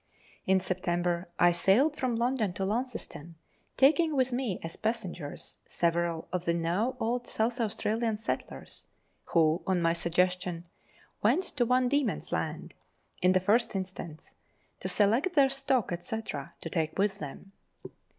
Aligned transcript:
In 0.47 0.59
September 0.59 1.29
I 1.37 1.51
sailed 1.51 1.95
from 1.95 2.15
London 2.15 2.53
for 2.53 2.65
Launceston, 2.65 3.35
taking 3.77 4.15
with 4.15 4.33
me 4.33 4.59
as 4.63 4.75
passengers 4.75 5.59
several 5.67 6.27
of 6.33 6.45
the 6.45 6.55
now 6.55 6.97
old 6.99 7.27
South 7.27 7.61
Australian 7.61 8.17
settlers, 8.17 8.87
who, 9.25 9.61
on 9.67 9.79
my 9.79 9.93
suggestion, 9.93 10.65
went 11.21 11.43
to 11.55 11.65
Van 11.65 11.87
Diemen's 11.87 12.31
Land, 12.31 12.73
in 13.21 13.33
the 13.33 13.39
first 13.39 13.75
instance, 13.75 14.33
to 14.79 14.89
select 14.89 15.35
their 15.35 15.49
stock, 15.49 15.91
&c., 16.01 16.21
to 16.23 16.69
take 16.71 16.97
with 16.97 17.19
them. 17.19 17.51